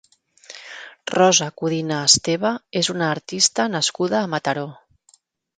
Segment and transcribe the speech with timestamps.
[1.11, 2.53] Rosa Codina Esteve
[2.83, 4.69] és una artista nascuda a Mataró.